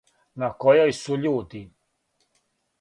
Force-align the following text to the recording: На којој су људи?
На 0.43 0.47
којој 0.63 0.95
су 1.01 1.19
људи? 1.27 1.63